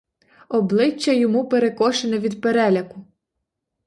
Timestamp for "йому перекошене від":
1.11-2.41